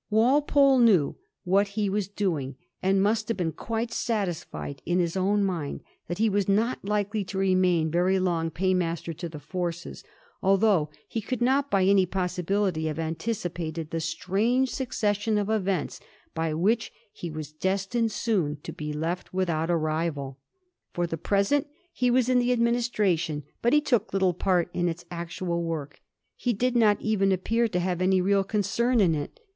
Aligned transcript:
Walpole 0.09 0.79
knew 0.79 1.15
what 1.43 1.67
he 1.77 1.87
was 1.87 2.07
doing, 2.07 2.55
and 2.81 3.03
must 3.03 3.27
have 3.27 3.37
been 3.37 3.51
quite 3.51 3.91
satisfied 3.91 4.81
in 4.83 4.97
his 4.97 5.15
own 5.15 5.43
mind 5.43 5.81
that 6.07 6.17
he 6.17 6.27
was 6.27 6.49
not 6.49 6.83
likely 6.83 7.23
to 7.25 7.37
remain 7.37 7.91
very 7.91 8.17
long 8.17 8.49
paymaster 8.49 9.13
to 9.13 9.29
the 9.29 9.37
forces, 9.39 10.03
although 10.41 10.89
he 11.07 11.21
could 11.21 11.39
not 11.39 11.69
by 11.69 11.83
any 11.85 12.07
possibility 12.07 12.85
have 12.85 12.97
anticipated 12.97 13.91
the 13.91 13.99
strange 13.99 14.71
succes 14.71 15.17
sion 15.17 15.37
of 15.37 15.51
events 15.51 15.99
by 16.33 16.51
which 16.51 16.91
he 17.11 17.29
was 17.29 17.51
destined 17.51 18.11
soon 18.11 18.57
to 18.63 18.73
be 18.73 18.91
left 18.91 19.35
without 19.35 19.69
a 19.69 19.77
rival. 19.77 20.39
For 20.93 21.05
the 21.05 21.15
present 21.15 21.67
he 21.93 22.09
was 22.09 22.27
in 22.27 22.39
the 22.39 22.51
administration, 22.51 23.43
but 23.61 23.71
he 23.71 23.81
took 23.81 24.11
little 24.13 24.33
part 24.33 24.71
in 24.73 24.89
its 24.89 25.05
actual 25.11 25.61
work. 25.61 26.01
He 26.35 26.53
did 26.53 26.75
not 26.75 26.99
even 27.01 27.31
appear 27.31 27.67
to 27.67 27.79
have 27.79 28.01
any 28.01 28.19
real 28.19 28.43
concern 28.43 28.99
in 28.99 29.13
it. 29.13 29.39